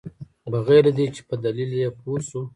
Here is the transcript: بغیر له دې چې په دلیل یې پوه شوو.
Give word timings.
بغیر 0.51 0.83
له 0.87 0.91
دې 0.97 1.05
چې 1.15 1.21
په 1.27 1.35
دلیل 1.45 1.71
یې 1.81 1.87
پوه 1.99 2.19
شوو. 2.27 2.41